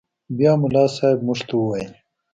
بيا 0.37 0.51
ملا 0.61 0.85
صاحب 0.95 1.17
موږ 1.27 1.39
ته 1.47 1.53
وويل. 1.57 1.91